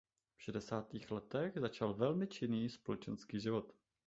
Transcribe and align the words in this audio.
V 0.37 0.41
šedesátých 0.41 1.11
letech 1.11 1.53
začal 1.59 1.93
velmi 1.93 2.27
činný 2.27 2.69
společenský 2.69 3.39
život. 3.39 3.73